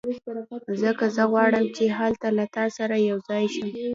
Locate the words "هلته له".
1.97-2.45